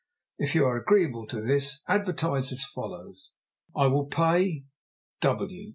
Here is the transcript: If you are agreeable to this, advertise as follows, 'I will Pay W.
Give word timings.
If 0.39 0.55
you 0.55 0.65
are 0.65 0.77
agreeable 0.77 1.27
to 1.27 1.41
this, 1.41 1.83
advertise 1.87 2.51
as 2.51 2.63
follows, 2.63 3.33
'I 3.75 3.85
will 3.85 4.05
Pay 4.07 4.63
W. 5.19 5.69